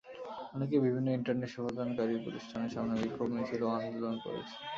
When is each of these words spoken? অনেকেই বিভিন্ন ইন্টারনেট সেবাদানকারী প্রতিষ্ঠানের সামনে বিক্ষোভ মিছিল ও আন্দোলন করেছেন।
অনেকেই 0.53 0.83
বিভিন্ন 0.85 1.07
ইন্টারনেট 1.17 1.49
সেবাদানকারী 1.53 2.13
প্রতিষ্ঠানের 2.25 2.71
সামনে 2.75 2.93
বিক্ষোভ 3.01 3.27
মিছিল 3.33 3.61
ও 3.63 3.69
আন্দোলন 3.77 4.15
করেছেন। 4.23 4.59